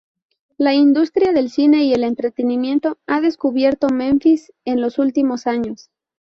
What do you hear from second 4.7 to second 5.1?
los